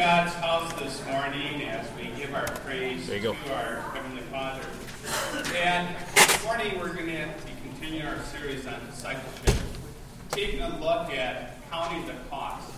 God's 0.00 0.32
house 0.36 0.72
this 0.80 1.04
morning 1.08 1.62
as 1.64 1.86
we 1.94 2.04
give 2.18 2.32
our 2.32 2.46
praise 2.64 3.06
to 3.08 3.20
go. 3.20 3.36
our 3.52 3.82
Heavenly 3.92 4.22
Father. 4.32 4.64
And 5.54 5.94
this 6.14 6.42
morning 6.42 6.78
we're 6.78 6.94
going 6.94 7.08
to 7.08 7.28
be 7.44 7.52
continuing 7.62 8.06
our 8.06 8.18
series 8.22 8.66
on 8.66 8.76
discipleship, 8.86 9.62
taking 10.30 10.62
a 10.62 10.70
look 10.80 11.12
at 11.12 11.58
counting 11.70 12.06
the 12.06 12.14
cost, 12.30 12.72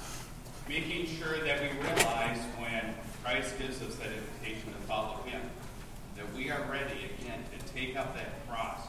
making 0.68 1.06
sure 1.06 1.38
that 1.44 1.60
we 1.62 1.68
realize 1.86 2.38
when 2.58 2.92
Christ 3.22 3.56
gives 3.56 3.80
us 3.82 3.94
that 3.98 4.08
invitation 4.08 4.72
to 4.72 4.78
follow 4.88 5.22
Him, 5.24 5.42
that 6.16 6.24
we 6.34 6.50
are 6.50 6.62
ready 6.62 7.08
again 7.20 7.38
to 7.56 7.72
take 7.72 7.96
up 7.96 8.16
that 8.16 8.48
cross 8.48 8.80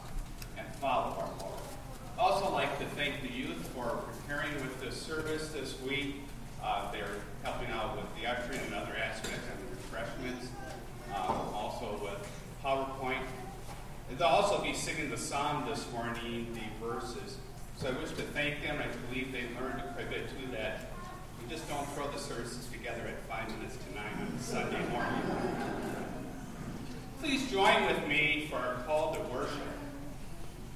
and 0.57 0.65
follow 0.77 1.19
our 1.19 1.29
Lord. 1.39 1.61
Also, 2.17 2.51
like 2.51 2.79
to 2.79 2.85
thank 2.95 3.21
the 3.21 3.31
youth 3.31 3.69
for 3.75 3.85
preparing 3.85 4.55
with 4.55 4.81
this 4.81 4.99
service 4.99 5.49
this 5.49 5.79
week. 5.81 6.15
Uh, 6.63 6.89
they're 6.91 7.19
helping 7.43 7.69
out 7.71 7.97
with 7.97 8.05
the 8.15 8.25
ushering 8.25 8.59
and 8.65 8.73
other 8.73 8.95
aspects 8.95 9.45
and 9.51 9.59
the 9.59 9.75
refreshments, 9.75 10.47
um, 11.13 11.53
also 11.53 11.99
with 12.01 12.27
PowerPoint. 12.63 13.21
And 14.09 14.17
they'll 14.17 14.29
also 14.29 14.61
be 14.63 14.73
singing 14.73 15.09
the 15.09 15.17
psalm 15.17 15.65
this 15.67 15.85
morning, 15.91 16.47
the 16.53 16.85
verses. 16.85 17.37
So 17.77 17.89
I 17.89 17.91
wish 17.99 18.11
to 18.11 18.21
thank 18.21 18.61
them. 18.61 18.77
I 18.79 18.87
believe 19.07 19.33
they 19.33 19.43
learned 19.59 19.83
quite 19.93 20.07
a 20.07 20.09
bit 20.09 20.29
too 20.29 20.51
that 20.53 20.89
we 21.41 21.49
just 21.53 21.67
don't 21.67 21.85
throw 21.89 22.09
the 22.09 22.19
services 22.19 22.65
together 22.67 23.01
at 23.07 23.19
five 23.27 23.53
minutes 23.57 23.77
to 23.77 23.95
nine 23.95 24.13
on 24.21 24.39
Sunday 24.39 24.87
morning. 24.89 25.21
Please 27.21 27.49
join 27.51 27.85
with 27.87 28.07
me 28.07 28.47
for 28.49 28.57
our 28.57 28.75
call 28.85 29.13
to 29.15 29.21
worship. 29.33 29.67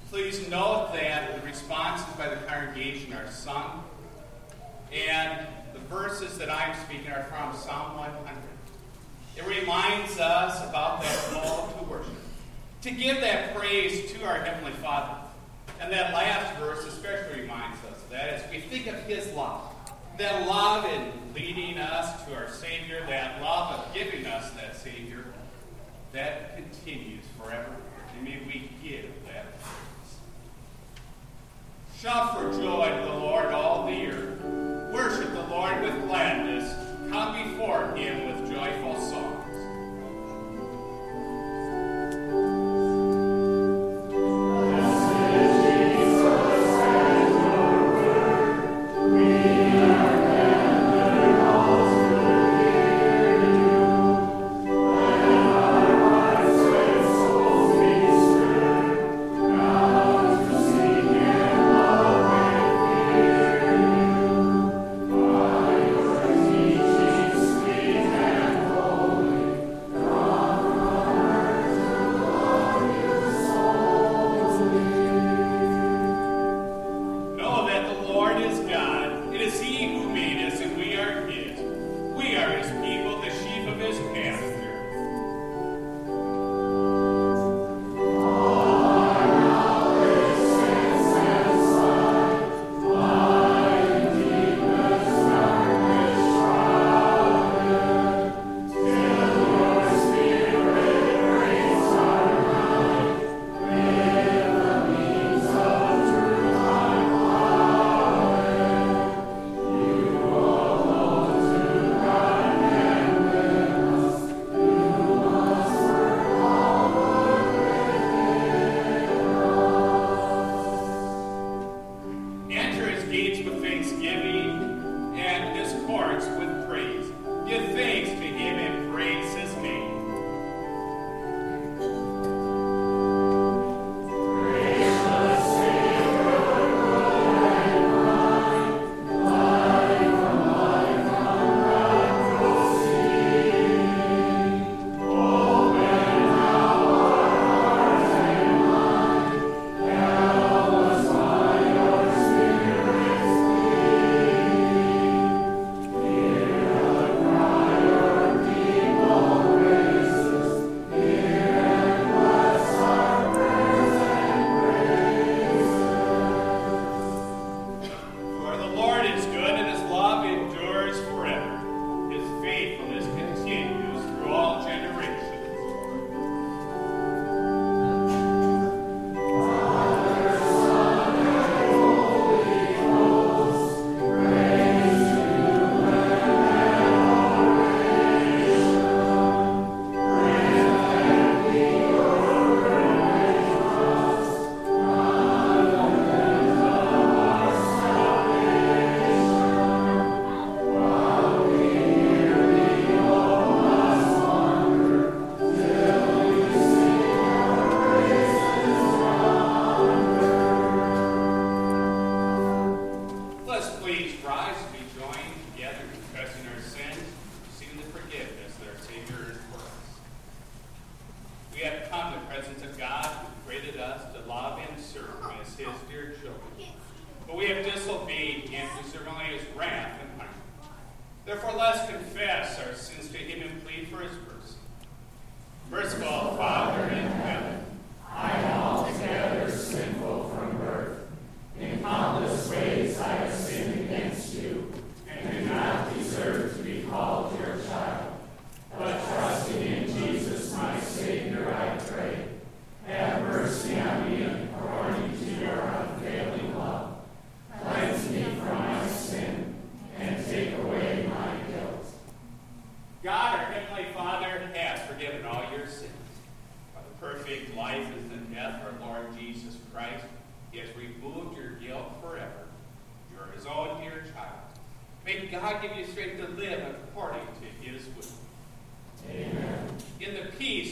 Please 0.09 0.49
note 0.49 0.91
that 0.93 1.35
the 1.35 1.47
responses 1.47 2.07
by 2.15 2.27
the 2.27 2.37
congregation 2.47 3.13
are 3.13 3.29
sung, 3.29 3.83
and 4.91 5.45
verses 5.89 6.37
that 6.37 6.49
I'm 6.49 6.75
speaking 6.85 7.11
are 7.11 7.23
from 7.23 7.55
Psalm 7.55 7.97
100. 7.97 8.37
It 9.37 9.45
reminds 9.47 10.19
us 10.19 10.67
about 10.69 11.01
that 11.01 11.17
call 11.31 11.67
to 11.67 11.83
worship, 11.89 12.13
to 12.81 12.91
give 12.91 13.21
that 13.21 13.55
praise 13.55 14.11
to 14.11 14.25
our 14.25 14.39
Heavenly 14.39 14.73
Father. 14.73 15.15
And 15.79 15.93
that 15.93 16.13
last 16.13 16.57
verse 16.59 16.85
especially 16.85 17.41
reminds 17.41 17.77
us 17.85 18.03
of 18.03 18.09
that 18.09 18.29
as 18.29 18.51
we 18.51 18.59
think 18.59 18.87
of 18.87 18.95
His 19.03 19.31
love, 19.33 19.61
that 20.17 20.47
love 20.47 20.85
in 20.85 21.11
leading 21.35 21.77
us 21.77 22.25
to 22.25 22.35
our 22.35 22.49
Savior, 22.49 23.05
that 23.07 23.41
love 23.41 23.79
of 23.79 23.93
giving 23.93 24.25
us 24.25 24.49
that 24.51 24.75
Savior, 24.75 25.23
that 26.13 26.55
continues 26.55 27.23
forever. 27.39 27.75
And 28.15 28.23
may 28.23 28.39
we 28.47 28.71
give 28.81 29.11
that 29.27 29.61
praise. 29.61 30.17
Shout 31.99 32.35
for 32.35 32.51
joy 32.59 33.03
With 35.67 36.07
gladness. 36.07 36.73
Come 37.11 37.43
before 37.43 37.93
him 37.93 38.26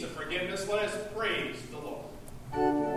to 0.06 0.12
forgiveness. 0.12 0.68
Let 0.68 0.86
us 0.86 0.96
praise 1.14 1.58
the 1.72 1.78
Lord. 1.78 2.95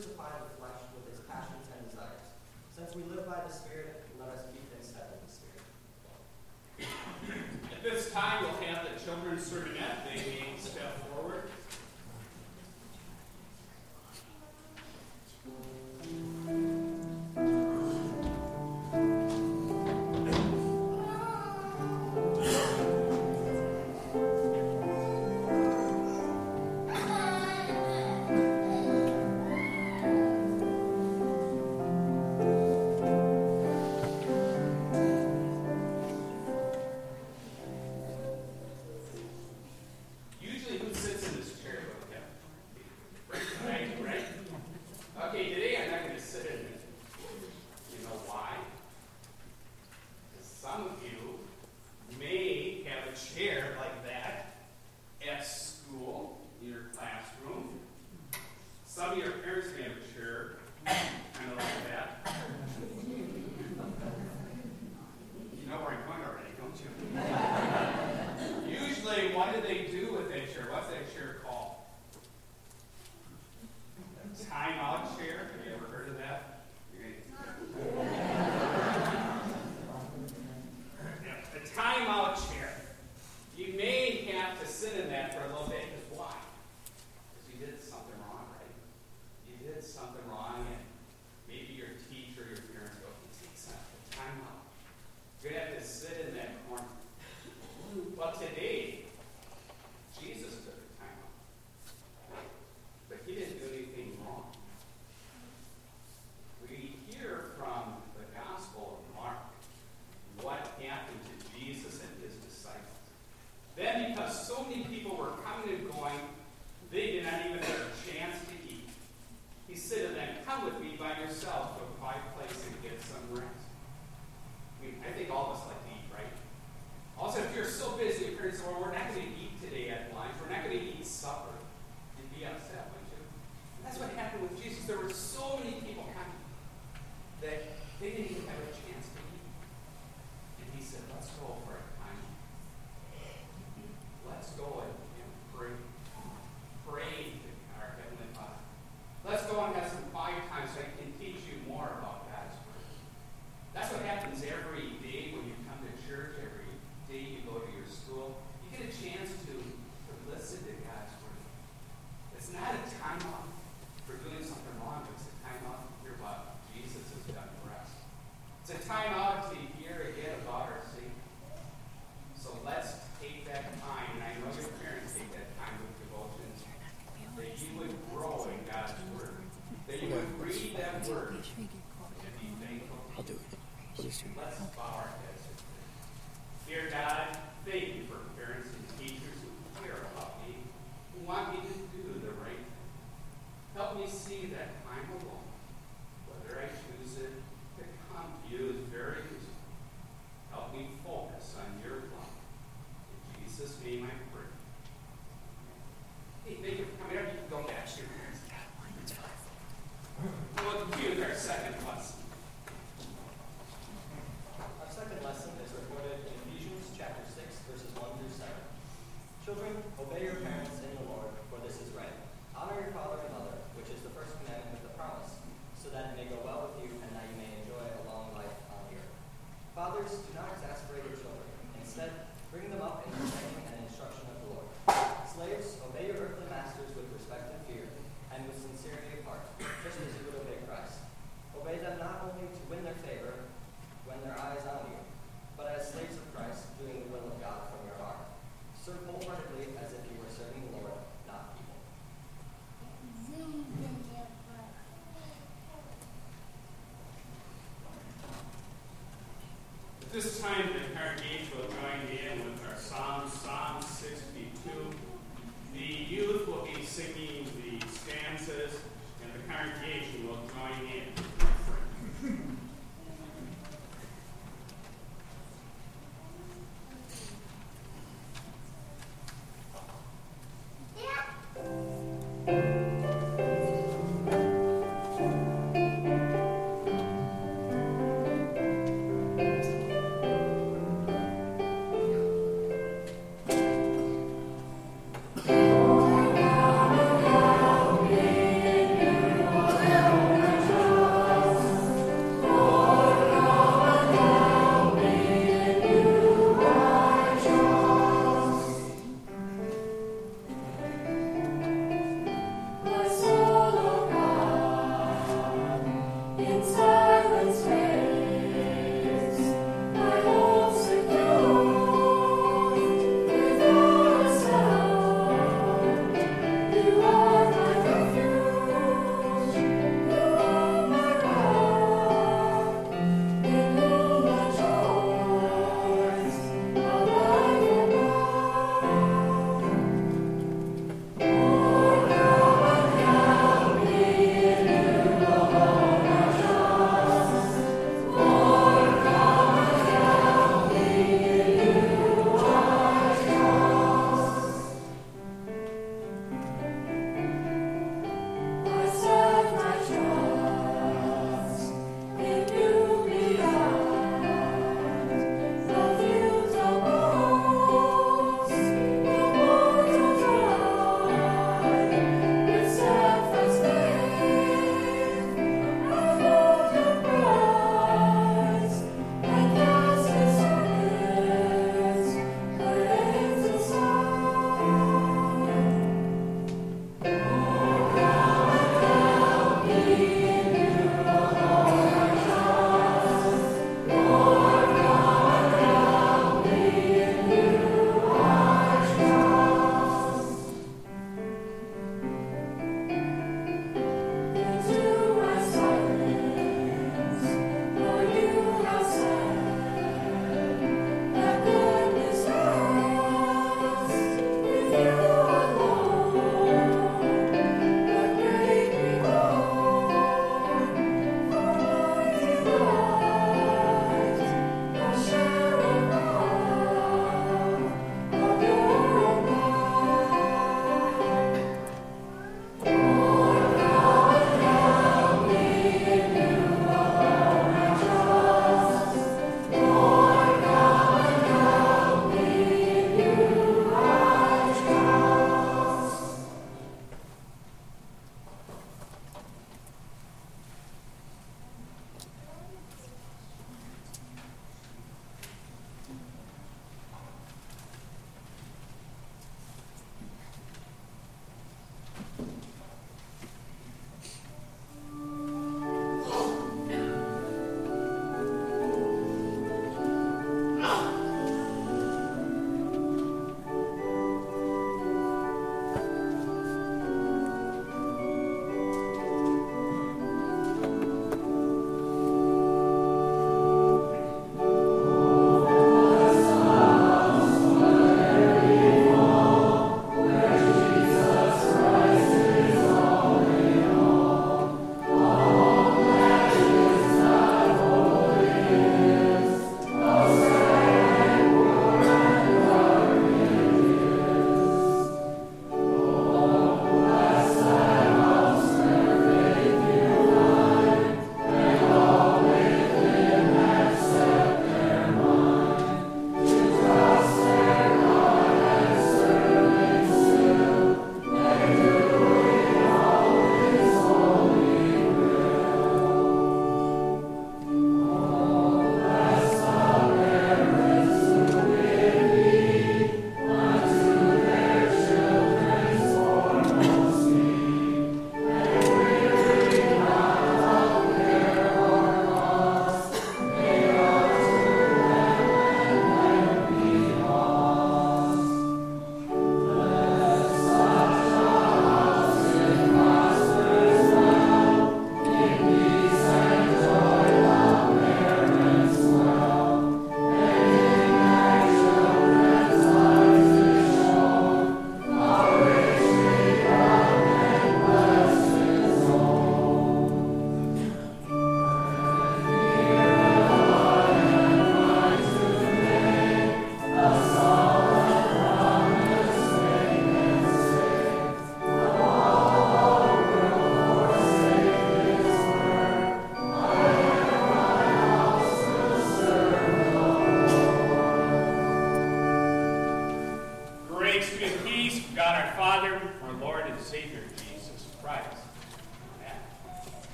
crucify 0.00 0.32
the 0.40 0.56
flesh 0.56 0.80
with 0.96 1.12
its 1.12 1.20
passions 1.28 1.68
and 1.76 1.84
desires. 1.84 2.24
Since 2.72 2.96
we 2.96 3.02
live 3.12 3.28
by 3.28 3.36
the 3.46 3.52
Spirit, 3.52 4.08
let 4.18 4.30
us 4.30 4.48
keep 4.48 4.64
in 4.72 4.80
step 4.82 5.12
with 5.12 5.20
the 5.28 5.28
Spirit. 5.28 5.60
At 7.68 7.84
this 7.84 8.10
time, 8.10 8.40
we'll 8.40 8.56
have 8.64 8.88
the 8.88 8.96
children 9.04 9.38
serving 9.38 9.76
at 9.76 10.08
the 10.08 10.16
They 10.16 10.56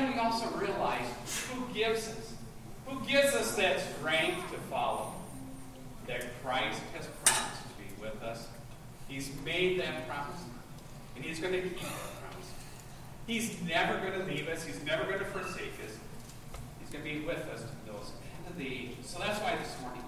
then 0.00 0.12
we 0.12 0.18
also 0.18 0.46
realize 0.56 1.06
who 1.52 1.74
gives 1.74 2.08
us, 2.08 2.34
who 2.86 3.04
gives 3.06 3.34
us 3.34 3.54
that 3.56 3.80
strength 3.80 4.50
to 4.52 4.58
follow. 4.70 5.12
That 6.06 6.24
Christ 6.42 6.80
has 6.96 7.06
promised 7.24 7.62
to 7.62 7.68
be 7.78 8.02
with 8.02 8.20
us. 8.22 8.48
He's 9.06 9.30
made 9.44 9.78
that 9.80 10.08
promise, 10.08 10.40
and 11.14 11.24
He's 11.24 11.38
going 11.38 11.52
to 11.52 11.60
keep 11.60 11.78
that 11.78 12.20
promise. 12.20 12.50
He's 13.26 13.62
never 13.62 13.98
going 13.98 14.18
to 14.18 14.26
leave 14.26 14.48
us. 14.48 14.64
He's 14.64 14.82
never 14.84 15.04
going 15.04 15.18
to 15.18 15.24
forsake 15.26 15.74
us. 15.84 15.96
He's 16.80 16.90
going 16.90 17.04
to 17.04 17.10
be 17.10 17.20
with 17.24 17.46
us 17.48 17.60
to 17.60 17.92
those 17.92 18.12
end 18.38 18.48
of 18.48 18.56
the 18.56 18.66
age. 18.66 18.96
So 19.04 19.18
that's 19.20 19.38
why 19.40 19.56
this 19.56 19.76
morning, 19.82 20.02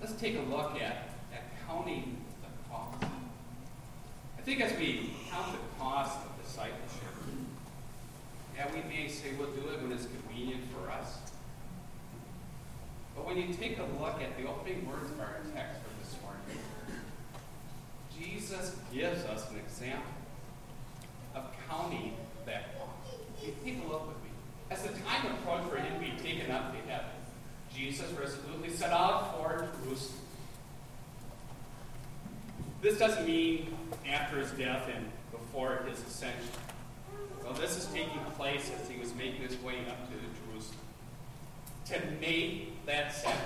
let's 0.00 0.14
take 0.14 0.38
a 0.38 0.42
look 0.42 0.76
at, 0.76 1.08
at 1.34 1.66
counting 1.66 2.16
the 2.40 2.70
cost. 2.70 3.02
I 4.38 4.42
think 4.42 4.60
as 4.60 4.78
we 4.78 5.10
count 5.30 5.52
the 5.52 5.58
cost 5.78 6.18
of 6.24 6.44
discipleship, 6.44 6.85
yeah, 8.56 8.66
we 8.72 8.82
may 8.88 9.08
say 9.08 9.32
we'll 9.38 9.50
do 9.50 9.68
it 9.68 9.82
when 9.82 9.92
it's 9.92 10.06
convenient 10.06 10.62
for 10.72 10.90
us. 10.90 11.18
But 13.14 13.26
when 13.26 13.36
you 13.36 13.52
take 13.54 13.78
a 13.78 13.86
look 14.00 14.20
at 14.20 14.36
the 14.36 14.48
opening 14.48 14.88
words 14.88 15.10
of 15.10 15.20
our 15.20 15.36
text 15.54 15.80
for 15.82 15.90
this 16.00 16.16
morning, 16.22 16.62
Jesus 18.18 18.76
gives 18.92 19.24
us 19.24 19.50
an 19.50 19.56
example 19.58 20.12
of 21.34 21.44
counting 21.68 22.14
that. 22.46 22.74
You 23.42 23.52
take 23.64 23.84
a 23.84 23.88
look 23.88 24.08
with 24.08 24.16
me. 24.24 24.30
As 24.70 24.82
the 24.82 24.88
time 24.88 25.26
approached 25.32 25.68
for 25.68 25.76
him 25.76 25.94
to 25.94 26.00
be 26.00 26.12
taken 26.22 26.50
up 26.50 26.72
to 26.72 26.90
heaven, 26.90 27.10
Jesus 27.74 28.10
resolutely 28.12 28.70
set 28.70 28.90
out 28.90 29.36
for 29.36 29.68
Jerusalem. 29.84 30.20
This 32.80 32.98
doesn't 32.98 33.26
mean 33.26 33.76
after 34.08 34.38
his 34.38 34.50
death 34.52 34.88
and 34.94 35.10
before 35.30 35.82
his 35.88 36.00
ascension. 36.00 36.48
Well, 37.46 37.54
this 37.54 37.76
is 37.76 37.86
taking 37.86 38.20
place 38.36 38.70
as 38.78 38.90
he 38.90 38.98
was 38.98 39.14
making 39.14 39.42
his 39.42 39.56
way 39.62 39.76
up 39.88 40.10
to 40.10 40.16
Jerusalem 40.50 40.80
to 41.86 42.20
make 42.20 42.84
that 42.86 43.14
sacrifice. 43.14 43.40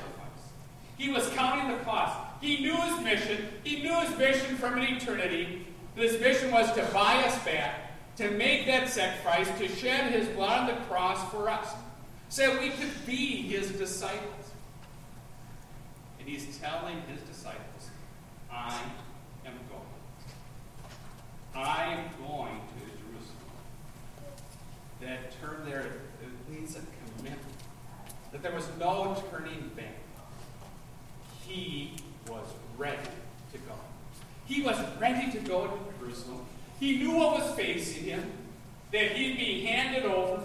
He 0.96 1.10
was 1.10 1.28
counting 1.30 1.76
the 1.76 1.84
cost. 1.84 2.16
He 2.40 2.60
knew 2.60 2.74
his 2.74 3.00
mission. 3.04 3.48
He 3.62 3.82
knew 3.82 3.94
his 4.00 4.16
mission 4.16 4.56
from 4.56 4.78
an 4.78 4.84
eternity. 4.84 5.66
This 5.94 6.18
mission 6.18 6.50
was 6.50 6.72
to 6.72 6.82
buy 6.94 7.22
us 7.24 7.38
back, 7.44 8.16
to 8.16 8.30
make 8.30 8.66
that 8.66 8.88
sacrifice, 8.88 9.48
to 9.58 9.68
shed 9.68 10.12
his 10.12 10.28
blood 10.28 10.60
on 10.60 10.66
the 10.66 10.80
cross 10.84 11.30
for 11.30 11.50
us, 11.50 11.68
so 12.30 12.46
that 12.46 12.60
we 12.60 12.70
could 12.70 13.06
be 13.06 13.42
his 13.42 13.70
disciples. 13.72 14.50
And 16.18 16.28
he's 16.28 16.58
telling 16.58 17.02
his 17.02 17.20
disciples, 17.22 17.90
I 18.50 18.78
am 19.44 19.52
going. 19.68 19.82
I 21.54 21.84
am 21.94 22.04
going 22.26 22.60
to 22.60 22.80
Jerusalem. 22.86 23.40
That 25.00 25.40
term 25.40 25.64
there 25.66 25.80
it 25.80 26.50
means 26.50 26.76
a 26.76 26.80
commitment. 27.16 27.42
That 28.32 28.42
there 28.42 28.54
was 28.54 28.68
no 28.78 29.22
turning 29.30 29.70
back. 29.74 29.98
He 31.46 31.94
was 32.28 32.46
ready 32.78 32.98
to 33.52 33.58
go. 33.58 33.74
He 34.46 34.62
was 34.62 34.76
ready 35.00 35.32
to 35.32 35.38
go 35.40 35.66
to 35.66 35.98
Jerusalem. 35.98 36.44
He 36.78 36.98
knew 36.98 37.16
what 37.16 37.40
was 37.40 37.54
facing 37.54 38.04
him, 38.04 38.30
that 38.92 39.12
he'd 39.12 39.36
be 39.36 39.64
handed 39.64 40.04
over, 40.04 40.42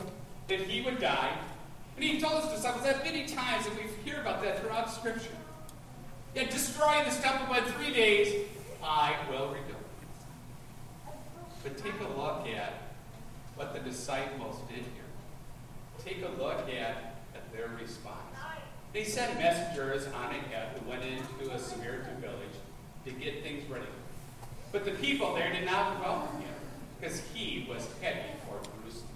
that 0.48 0.60
he 0.62 0.82
would 0.82 1.00
die. 1.00 1.38
And 1.96 2.04
he 2.04 2.20
told 2.20 2.44
his 2.44 2.54
disciples 2.54 2.84
that 2.86 3.04
many 3.04 3.26
times, 3.28 3.68
and 3.68 3.78
we 3.78 3.84
hear 4.04 4.20
about 4.22 4.42
that 4.42 4.62
throughout 4.62 4.92
Scripture. 4.92 5.30
Yet 6.34 6.50
destroy 6.50 7.04
this 7.06 7.22
temple 7.22 7.48
by 7.48 7.62
three 7.62 7.94
days, 7.94 8.48
I 8.84 9.16
will 9.30 9.48
rebuild 9.48 9.70
it. 9.70 11.14
But 11.64 11.78
take 11.78 12.00
a 12.02 12.20
look 12.20 12.48
at 12.48 12.74
what 13.56 13.74
the 13.74 13.80
disciples 13.80 14.60
did 14.68 14.80
here. 14.80 15.10
Take 16.04 16.24
a 16.24 16.42
look 16.42 16.68
at, 16.70 17.16
at 17.34 17.54
their 17.54 17.70
response. 17.80 18.20
They 18.94 19.04
sent 19.04 19.38
messengers 19.40 20.08
on 20.08 20.32
ahead 20.32 20.78
who 20.78 20.90
went 20.90 21.04
into 21.04 21.52
a 21.52 21.60
Samaritan 21.60 22.16
village 22.22 22.56
to 23.06 23.12
get 23.12 23.44
things 23.44 23.70
ready. 23.70 23.86
But 24.72 24.85
the 24.85 24.85
people 25.02 25.36
there 25.36 25.52
did 25.52 25.66
not 25.66 26.00
welcome 26.02 26.40
him 26.40 26.54
because 27.00 27.22
he 27.34 27.68
was 27.70 27.88
heading 28.02 28.24
for 28.48 28.58
Jerusalem. 28.64 29.10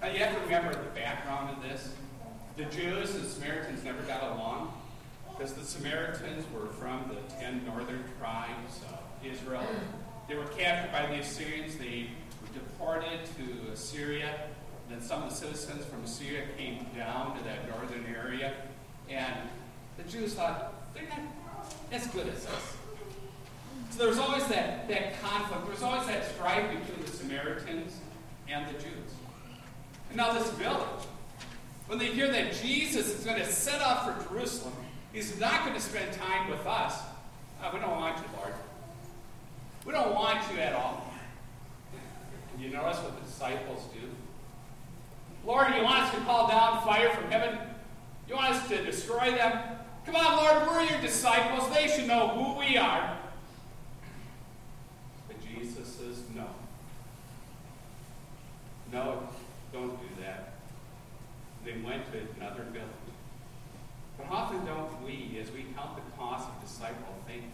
Now 0.00 0.08
you 0.08 0.18
have 0.18 0.34
to 0.34 0.40
remember 0.40 0.72
the 0.72 0.90
background 0.90 1.56
of 1.56 1.62
this. 1.62 1.92
The 2.56 2.64
Jews 2.64 3.14
and 3.14 3.26
Samaritans 3.26 3.82
never 3.84 4.02
got 4.02 4.22
along 4.22 4.72
because 5.30 5.54
the 5.54 5.64
Samaritans 5.64 6.44
were 6.52 6.68
from 6.68 7.08
the 7.08 7.34
ten 7.34 7.64
northern 7.64 8.04
tribes 8.18 8.80
of 8.90 9.26
Israel. 9.26 9.66
They 10.28 10.34
were 10.34 10.44
captured 10.44 10.92
by 10.92 11.06
the 11.06 11.20
Assyrians. 11.20 11.76
They 11.76 12.08
were 12.40 12.52
deported 12.54 13.20
to 13.36 13.72
Assyria. 13.72 14.34
Then 14.90 15.00
some 15.00 15.22
of 15.22 15.30
the 15.30 15.34
citizens 15.34 15.84
from 15.86 16.04
Assyria 16.04 16.44
came 16.58 16.86
down 16.96 17.36
to 17.38 17.44
that 17.44 17.68
northern 17.68 18.04
area. 18.14 18.52
And 19.08 19.48
the 19.96 20.04
Jews 20.04 20.34
thought, 20.34 20.74
they're 20.94 21.08
not 21.08 21.20
as 21.90 22.06
good 22.08 22.28
as 22.28 22.46
us. 22.46 22.76
So 23.92 23.98
there 23.98 24.08
was 24.08 24.18
always 24.18 24.46
that, 24.46 24.88
that 24.88 25.22
conflict. 25.22 25.62
There 25.64 25.74
was 25.74 25.82
always 25.82 26.06
that 26.06 26.24
strife 26.32 26.68
between 26.70 27.04
the 27.04 27.12
Samaritans 27.12 27.98
and 28.48 28.66
the 28.66 28.72
Jews. 28.82 29.12
And 30.08 30.16
now 30.16 30.32
this 30.32 30.50
village, 30.52 31.06
when 31.86 31.98
they 31.98 32.06
hear 32.06 32.30
that 32.30 32.54
Jesus 32.54 33.08
is 33.08 33.24
going 33.24 33.38
to 33.38 33.46
set 33.46 33.82
off 33.82 34.06
for 34.06 34.28
Jerusalem, 34.28 34.72
he's 35.12 35.38
not 35.38 35.64
going 35.64 35.74
to 35.74 35.80
spend 35.80 36.10
time 36.12 36.50
with 36.50 36.66
us. 36.66 37.00
Uh, 37.62 37.70
we 37.72 37.80
don't 37.80 37.90
want 37.90 38.16
you, 38.16 38.24
Lord. 38.38 38.54
We 39.84 39.92
don't 39.92 40.14
want 40.14 40.38
you 40.52 40.58
at 40.60 40.74
all. 40.74 41.12
And 42.54 42.62
you 42.62 42.70
notice 42.70 42.98
what 42.98 43.14
the 43.14 43.26
disciples 43.26 43.84
do? 43.92 44.08
Lord, 45.44 45.74
you 45.74 45.82
want 45.82 46.04
us 46.04 46.14
to 46.14 46.20
call 46.20 46.48
down 46.48 46.82
fire 46.82 47.10
from 47.10 47.30
heaven? 47.30 47.58
You 48.28 48.36
want 48.36 48.54
us 48.54 48.68
to 48.68 48.82
destroy 48.84 49.32
them? 49.32 49.58
Come 50.06 50.16
on, 50.16 50.36
Lord, 50.36 50.68
we're 50.68 50.90
your 50.90 51.00
disciples. 51.00 51.72
They 51.74 51.88
should 51.88 52.06
know 52.06 52.28
who 52.28 52.58
we 52.58 52.76
are. 52.76 53.18
But 55.28 55.36
Jesus 55.40 55.88
says, 55.88 56.22
no. 56.34 56.46
No, 58.92 59.26
don't 59.72 59.98
do 60.00 60.22
that. 60.22 60.52
They 61.64 61.72
went 61.80 62.04
to 62.12 62.18
another 62.36 62.64
village. 62.64 62.88
But 64.18 64.26
often 64.30 64.64
don't 64.66 65.02
we, 65.02 65.38
as 65.40 65.50
we 65.50 65.64
count 65.74 65.96
the 65.96 66.02
cost 66.18 66.48
of 66.48 66.60
disciple, 66.60 67.14
think, 67.26 67.44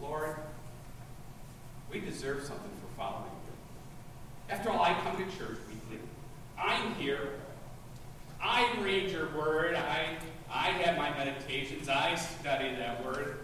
Lord, 0.00 0.36
we 1.90 2.00
deserve 2.00 2.44
something 2.44 2.70
for 2.80 2.96
following 2.96 3.24
you. 3.24 4.54
After 4.54 4.70
all, 4.70 4.82
I 4.82 4.94
come 5.02 5.16
to 5.16 5.24
church 5.36 5.58
weekly. 5.68 6.04
I'm 6.56 6.94
here. 6.94 7.30
I 8.40 8.72
read 8.80 9.10
your 9.10 9.28
word. 9.36 9.74
I, 9.74 10.16
I 10.50 10.70
have 10.70 10.96
my 10.96 11.10
meditations. 11.10 11.88
I 11.88 12.14
study 12.14 12.74
that 12.76 13.04
word. 13.04 13.38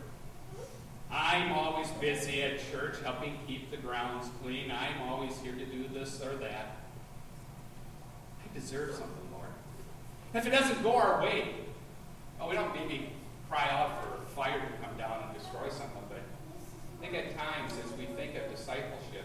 I'm 1.10 1.52
always 1.52 1.88
busy 1.92 2.42
at 2.42 2.60
church 2.70 2.96
helping 3.02 3.38
keep 3.46 3.70
the 3.70 3.76
grounds 3.76 4.28
clean. 4.42 4.70
I'm 4.70 5.08
always 5.08 5.38
here 5.40 5.54
to 5.54 5.64
do 5.64 5.88
this 5.88 6.22
or 6.22 6.36
that 6.36 6.76
deserve 8.56 8.90
something 8.94 9.30
more. 9.30 9.46
If 10.34 10.46
it 10.46 10.50
doesn't 10.50 10.82
go 10.82 10.96
our 10.96 11.22
way, 11.22 11.54
oh, 12.40 12.48
we 12.48 12.54
don't 12.54 12.74
maybe 12.74 13.10
cry 13.48 13.68
out 13.70 14.02
for 14.02 14.34
fire 14.34 14.58
to 14.58 14.86
come 14.86 14.96
down 14.98 15.24
and 15.24 15.38
destroy 15.38 15.68
something, 15.68 16.02
but 16.08 16.18
I 16.18 17.00
think 17.00 17.14
at 17.14 17.36
times 17.38 17.72
as 17.84 17.92
we 17.98 18.06
think 18.06 18.34
of 18.36 18.50
discipleship, 18.50 19.24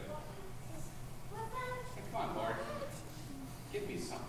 come 2.11 2.21
on, 2.21 2.35
Lord, 2.35 2.55
give 3.71 3.87
me 3.87 3.97
something. 3.97 4.25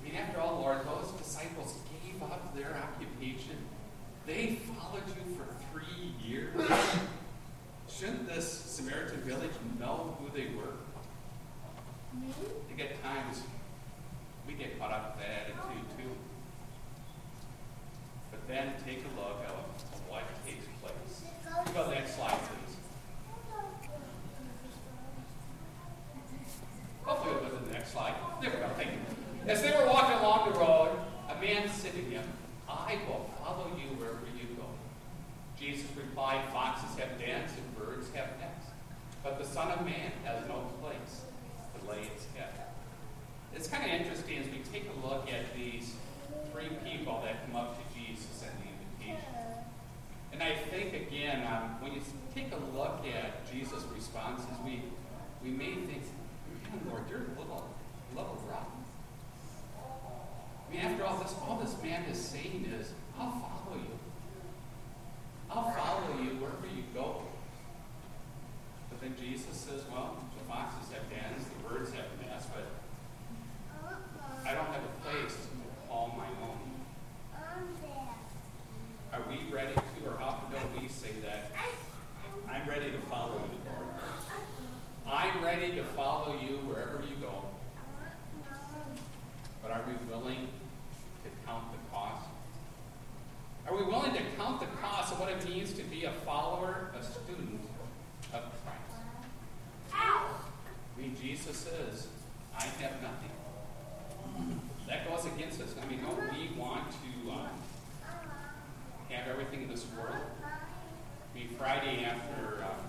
I 0.00 0.04
mean, 0.06 0.16
after 0.16 0.40
all, 0.40 0.60
Lord, 0.60 0.78
those 0.86 1.10
disciples 1.12 1.74
gave 1.90 2.22
up 2.22 2.54
their 2.54 2.76
occupation. 2.76 3.56
They 4.26 4.56
followed 4.78 5.02
you 5.08 5.36
for 5.36 5.46
three 5.72 6.14
years. 6.24 6.54
Shouldn't 7.88 8.28
this 8.28 8.48
Samaritan 8.48 9.20
village 9.22 9.52
know 9.78 10.16
who 10.18 10.36
they 10.36 10.54
were? 10.54 10.72
I 12.14 12.68
think 12.68 12.80
at 12.80 13.02
times 13.02 13.42
we 14.46 14.54
get 14.54 14.78
caught 14.78 14.92
up 14.92 15.16
with 15.16 15.26
that 15.26 15.50
attitude 15.50 15.88
too. 15.98 16.10
But 18.30 18.46
then 18.48 18.72
take 18.84 19.00
a 19.00 19.20
look 19.20 19.40
at 19.46 19.54
what 20.08 20.22
takes 20.46 20.66
place. 20.82 21.22
Go 21.74 21.84
to 21.84 21.88
the 21.88 21.94
next 21.94 22.16
slide, 22.16 22.38
please. 22.38 22.76
Hopefully 27.04 27.34
we'll 27.34 27.50
go 27.50 27.58
to 27.58 27.64
the 27.64 27.72
next 27.72 27.92
slide. 27.92 28.14
There 28.40 28.50
we 28.50 28.56
go, 28.56 28.68
thank 28.76 28.90
you. 28.92 28.98
As 29.46 29.62
they 29.62 29.70
were 29.72 29.86
walking 29.86 30.18
along 30.18 30.52
the 30.52 30.58
road, 30.58 30.96
a 31.28 31.40
man 31.40 31.68
said 31.68 31.92
to 31.92 32.00
him, 32.00 32.24
I 32.68 32.98
will 33.06 33.28
follow 33.38 33.68
you 33.76 33.94
wherever 33.96 34.24
you 34.36 34.56
go. 34.56 34.64
Jesus 35.58 35.86
replied, 35.96 36.40
Foxes 36.52 36.98
have 36.98 37.18
dens 37.18 37.52
and 37.52 37.76
birds 37.76 38.08
have 38.14 38.28
nests, 38.40 38.70
but 39.22 39.38
the 39.38 39.44
Son 39.44 39.70
of 39.70 39.84
Man 39.84 40.12
has 40.24 40.48
no 40.48 40.70
place 40.80 41.22
to 41.76 41.90
lay 41.90 42.02
its 42.02 42.26
head. 42.34 42.50
It's 43.64 43.72
kind 43.72 43.90
of 43.90 43.98
interesting 43.98 44.36
as 44.36 44.46
we 44.48 44.60
take 44.70 44.84
a 44.92 45.06
look 45.08 45.26
at 45.32 45.56
these 45.56 45.94
three 46.52 46.68
people 46.84 47.22
that 47.24 47.46
come 47.46 47.56
up 47.56 47.78
to 47.80 47.98
Jesus 47.98 48.44
and 48.44 48.52
the 48.60 48.68
invitation. 48.68 49.34
And 50.34 50.42
I 50.42 50.54
think, 50.68 50.92
again, 50.92 51.46
um, 51.46 51.80
when 51.80 51.94
you 51.94 52.02
take 52.34 52.52
a 52.52 52.76
look 52.76 53.00
at 53.08 53.50
Jesus' 53.50 53.82
responses, 53.96 54.44
we, 54.66 54.82
we 55.42 55.48
may 55.48 55.76
think, 55.76 56.02
man, 56.68 56.82
Lord, 56.90 57.04
you're 57.08 57.20
a 57.20 57.40
little, 57.40 57.70
little 58.14 58.38
rough. 58.50 58.68
I 60.68 60.70
mean, 60.70 60.84
after 60.84 61.06
all 61.06 61.16
this, 61.22 61.34
all 61.40 61.56
this 61.56 61.74
man 61.82 62.04
is 62.04 62.18
saying 62.18 62.70
is, 62.78 62.92
I'll 63.18 63.30
follow 63.30 63.78
you. 63.78 63.98
I'll 65.50 65.70
follow 65.70 66.22
you 66.22 66.36
wherever 66.36 66.66
you 66.66 66.84
go. 66.92 67.22
But 68.90 69.00
then 69.00 69.14
Jesus 69.18 69.56
says, 69.56 69.80
well, 69.90 70.22
the 70.36 70.44
foxes 70.52 70.92
have 70.92 71.08
dens, 71.08 71.48
the 71.48 71.66
birds 71.66 71.92
have 71.92 72.04
nests, 72.28 72.50
but 72.54 72.66
I 74.46 74.52
don't 74.52 74.66
have 74.66 74.82
a 74.84 75.08
place 75.08 75.32
to 75.32 75.88
call 75.88 76.14
my 76.18 76.26
own. 76.44 76.58
Are 79.10 79.22
we 79.26 79.50
ready 79.50 79.72
to, 79.72 79.80
or 80.06 80.18
how 80.18 80.42
do 80.50 80.80
we 80.80 80.86
say 80.88 81.12
that? 81.22 81.50
I'm 82.46 82.68
ready 82.68 82.90
to 82.90 82.98
follow 83.08 83.36
you, 83.36 83.58
Lord. 83.64 83.88
I'm 85.06 85.42
ready 85.42 85.74
to 85.76 85.84
follow 85.84 86.34
you 86.34 86.58
wherever 86.58 87.02
you 87.08 87.16
go. 87.22 87.44
But 89.62 89.70
are 89.70 89.82
we 89.86 90.12
willing 90.12 90.48
to 91.24 91.30
count 91.46 91.64
the 91.72 91.78
cost? 91.90 92.26
Are 93.66 93.74
we 93.74 93.82
willing 93.84 94.12
to 94.12 94.22
count 94.44 94.60
the 94.60 94.66
cost 94.78 95.12
of 95.12 95.20
what 95.20 95.30
it 95.30 95.42
means 95.48 95.72
to 95.72 95.82
be 95.84 96.04
a 96.04 96.10
follower, 96.10 96.90
a 96.98 97.02
student 97.02 97.60
of 98.32 98.42
Christ? 98.62 99.00
I 99.92 101.00
mean, 101.00 101.16
Jesus 101.20 101.56
says, 101.56 102.08
I 102.56 102.64
have 102.64 103.00
nothing. 103.00 104.60
That 104.86 105.08
goes 105.08 105.24
against 105.24 105.60
us. 105.62 105.74
I 105.82 105.90
mean, 105.90 106.00
don't 106.02 106.20
we 106.32 106.54
want 106.58 106.84
to 106.90 107.30
um, 107.30 107.48
have 109.08 109.28
everything 109.28 109.62
in 109.62 109.68
this 109.68 109.86
world? 109.96 110.26
I 110.44 111.38
mean, 111.38 111.48
Friday 111.58 112.04
after 112.04 112.64
um, 112.64 112.84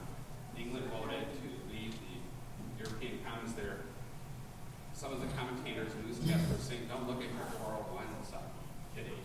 England 0.59 0.87
voted 0.91 1.23
to 1.23 1.73
leave 1.73 1.93
the 1.93 2.83
European 2.83 3.19
Commons 3.25 3.53
there, 3.55 3.77
some 4.93 5.13
of 5.13 5.21
the 5.21 5.27
commentators 5.37 5.91
and 5.93 6.05
were 6.05 6.59
saying, 6.59 6.81
don't 6.89 7.07
look 7.07 7.17
at 7.17 7.31
your 7.31 7.47
401s 7.63 8.35
today. 8.95 9.15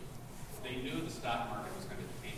They 0.62 0.76
knew 0.76 1.00
the 1.00 1.10
stock 1.10 1.48
market 1.50 1.74
was 1.74 1.84
going 1.86 1.98
to 1.98 2.06
tank. 2.22 2.36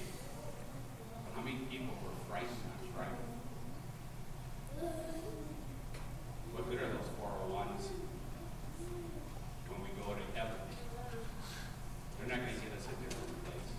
Many 1.45 1.59
people 1.71 1.95
were 2.03 2.15
frightened 2.29 2.51
not 2.95 3.01
right? 3.01 3.19
What 6.53 6.71
good 6.71 6.79
are 6.79 6.87
those 6.87 7.11
401s 7.19 7.91
when 9.69 9.83
we 9.83 9.89
go 9.99 10.15
to 10.15 10.39
heaven? 10.39 10.55
They're 12.19 12.29
not 12.29 12.47
going 12.47 12.55
to 12.55 12.61
get 12.61 12.79
us 12.79 12.87
a 12.87 12.95
different 13.03 13.45
place. 13.45 13.71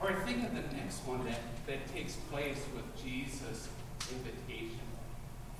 Or 0.00 0.12
think 0.26 0.44
of 0.44 0.54
the 0.54 0.76
next 0.76 0.98
one 1.06 1.24
that, 1.24 1.40
that 1.66 1.86
takes 1.94 2.16
place 2.30 2.60
with 2.74 2.84
Jesus' 3.02 3.68
invitation. 4.10 4.80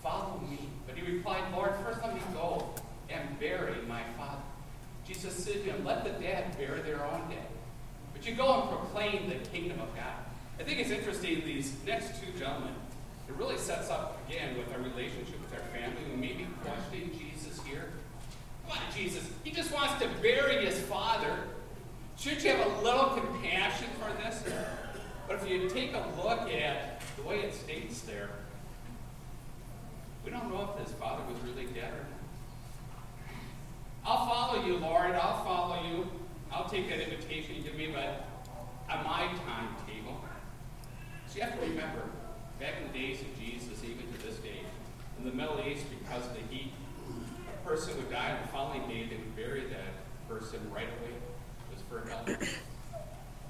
Follow 0.03 0.41
me. 0.41 0.59
But 0.87 0.99
he 0.99 1.11
replied, 1.11 1.45
Lord, 1.53 1.73
first 1.83 2.03
let 2.03 2.15
me 2.15 2.21
go 2.35 2.75
and 3.09 3.41
bury 3.41 3.77
my 3.89 4.03
father. 4.19 4.43
Jesus 5.07 5.35
said 5.35 5.65
to 5.65 5.73
him, 5.73 5.85
Let 5.85 6.05
the 6.05 6.11
dead 6.11 6.57
bury 6.59 6.81
their 6.83 7.03
own 7.05 7.31
dead. 7.31 7.47
But 8.13 8.27
you 8.27 8.35
go 8.35 8.61
and 8.61 8.69
proclaim 8.69 9.31
the 9.31 9.37
kingdom 9.49 9.81
of 9.81 9.95
God. 9.97 10.23
I 10.63 10.65
think 10.65 10.79
it's 10.79 10.91
interesting, 10.91 11.43
these 11.45 11.75
next 11.85 12.21
two 12.21 12.39
gentlemen, 12.39 12.75
it 13.29 13.35
really 13.37 13.59
sets 13.59 13.91
up, 13.91 14.19
again, 14.29 14.57
with 14.57 14.73
our 14.73 14.81
relationship 14.81 15.41
with 15.41 15.53
our 15.55 15.67
family. 15.69 16.03
We 16.15 16.21
may 16.21 16.33
be 16.35 16.47
questioning 16.63 17.11
Jesus 17.19 17.61
here. 17.65 17.91
Come 18.69 18.79
on, 18.79 18.97
Jesus. 18.97 19.29
He 19.43 19.51
just 19.51 19.73
wants 19.73 20.01
to 20.03 20.09
bury 20.21 20.65
his 20.65 20.79
father. 20.83 21.37
Should 22.17 22.43
you 22.43 22.51
have 22.51 22.65
a 22.65 22.85
little 22.85 23.07
compassion 23.11 23.89
for 23.99 24.13
this? 24.23 24.45
But 25.27 25.37
if 25.37 25.49
you 25.49 25.69
take 25.69 25.95
a 25.95 26.05
look 26.23 26.49
at 26.53 27.03
the 27.17 27.23
way 27.23 27.41
it 27.41 27.55
states 27.55 28.03
there, 28.03 28.29
we 30.22 30.22
don't 30.33 30.51
know 30.51 30.69
if 30.75 30.87
his 30.87 30.95
father 30.97 31.23
was 31.31 31.41
really 31.43 31.67
dead 31.73 31.93
or 31.93 32.07
not. 32.07 32.23
I'll 34.05 34.27
follow 34.27 34.67
you, 34.67 34.79
Lord. 34.79 35.15
I'll 35.15 35.45
follow 35.45 35.83
you. 35.89 36.09
I'll 36.51 36.69
take 36.69 36.89
that 36.89 37.01
invitation 37.01 37.57
you 37.57 37.63
give 37.63 37.77
me, 37.77 37.95
but 37.95 38.27
on 38.91 39.05
my 39.05 39.29
timetable. 39.47 40.21
So 41.29 41.37
you 41.37 41.43
have 41.43 41.55
to 41.55 41.61
remember, 41.61 42.03
back 42.61 42.75
in 42.81 42.93
the 42.93 42.99
days 42.99 43.21
of 43.21 43.39
Jesus, 43.39 43.83
even 43.85 44.13
to 44.13 44.27
this 44.27 44.37
day, 44.39 44.61
in 45.19 45.25
the 45.25 45.33
Middle 45.33 45.61
East, 45.67 45.85
because 45.91 46.27
of 46.27 46.35
the 46.35 46.55
heat, 46.55 46.73
a 47.49 47.69
person 47.69 47.97
would 47.97 48.11
die 48.11 48.33
on 48.33 48.43
the 48.43 48.49
following 48.49 48.83
day, 48.89 49.07
they 49.09 49.17
would 49.17 49.37
bury 49.37 49.65
that 49.67 50.29
person 50.29 50.59
right 50.75 50.89
away. 51.01 51.15
It 51.15 51.75
was 51.75 51.83
for 51.89 52.09
health. 52.09 52.59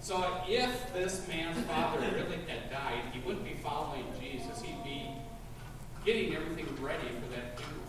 So 0.00 0.24
if 0.48 0.92
this 0.92 1.26
man's 1.28 1.64
father 1.66 2.00
really 2.00 2.38
had 2.48 2.70
died, 2.70 3.02
he 3.12 3.20
wouldn't 3.20 3.44
be 3.44 3.54
following 3.62 4.04
Jesus. 4.20 4.60
He'd 4.60 4.81
getting 6.04 6.34
everything 6.34 6.66
ready 6.80 7.06
for 7.06 7.28
that 7.34 7.58
funeral. 7.58 7.86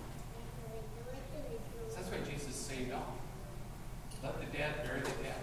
So 1.90 1.96
that's 1.96 2.10
why 2.10 2.18
Jesus 2.30 2.56
saying 2.56 2.90
no. 2.90 3.02
Let 4.22 4.40
the 4.40 4.58
dead 4.58 4.86
bury 4.86 5.02
the 5.02 5.24
dead. 5.24 5.42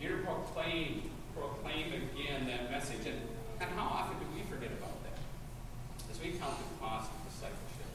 You're 0.00 0.18
to 0.18 0.22
proclaim, 0.24 1.10
proclaim 1.34 1.92
again 1.92 2.46
that 2.46 2.70
message. 2.70 3.06
And, 3.06 3.20
and 3.60 3.70
how 3.70 3.86
often 3.86 4.18
do 4.18 4.26
we 4.34 4.42
forget 4.42 4.70
about 4.70 5.02
that? 5.02 5.18
As 6.10 6.20
we 6.20 6.38
count 6.38 6.54
the 6.58 6.84
cost 6.84 7.10
of 7.10 7.32
discipleship. 7.32 7.90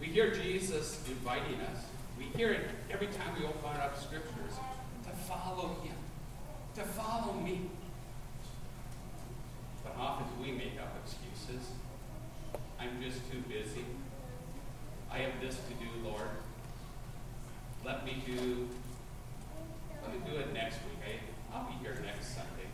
We 0.00 0.06
hear 0.06 0.32
Jesus 0.32 1.02
inviting 1.08 1.60
us. 1.72 1.84
We 2.18 2.24
hear 2.36 2.52
it 2.52 2.68
every 2.90 3.08
time 3.08 3.34
we 3.38 3.46
open 3.46 3.80
up 3.80 3.98
scriptures 4.00 4.54
to 5.04 5.10
follow 5.26 5.76
him. 5.82 5.96
To 6.76 6.82
follow 6.82 7.32
me. 7.34 7.70
But 9.82 9.96
often 9.98 10.26
do 10.36 10.50
we 10.50 10.56
make 10.56 10.78
up 10.80 10.94
excuses? 11.02 11.66
I'm 12.80 13.02
just 13.02 13.30
too 13.30 13.42
busy. 13.48 13.84
I 15.10 15.18
have 15.18 15.40
this 15.40 15.56
to 15.56 15.74
do, 15.74 16.08
Lord. 16.08 16.28
Let 17.84 18.04
me 18.04 18.22
do 18.26 18.68
let 20.02 20.12
me 20.12 20.20
do 20.30 20.38
it 20.38 20.52
next 20.54 20.76
week. 20.88 21.04
I, 21.04 21.56
I'll 21.56 21.66
be 21.66 21.74
here 21.82 21.98
next 22.02 22.34
Sunday. 22.34 22.70